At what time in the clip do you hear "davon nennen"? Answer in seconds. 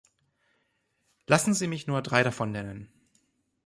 2.23-2.91